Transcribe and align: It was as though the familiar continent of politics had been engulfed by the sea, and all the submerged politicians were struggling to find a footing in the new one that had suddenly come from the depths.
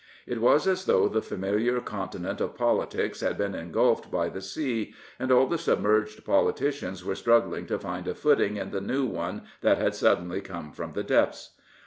It 0.25 0.41
was 0.41 0.65
as 0.67 0.85
though 0.85 1.07
the 1.07 1.21
familiar 1.21 1.79
continent 1.79 2.41
of 2.41 2.55
politics 2.57 3.19
had 3.21 3.37
been 3.37 3.53
engulfed 3.53 4.09
by 4.09 4.29
the 4.29 4.41
sea, 4.41 4.95
and 5.19 5.31
all 5.31 5.45
the 5.45 5.59
submerged 5.59 6.25
politicians 6.25 7.05
were 7.05 7.13
struggling 7.13 7.67
to 7.67 7.77
find 7.77 8.07
a 8.07 8.15
footing 8.15 8.57
in 8.57 8.71
the 8.71 8.81
new 8.81 9.05
one 9.05 9.43
that 9.61 9.77
had 9.77 9.93
suddenly 9.93 10.41
come 10.41 10.71
from 10.71 10.93
the 10.93 11.03
depths. 11.03 11.53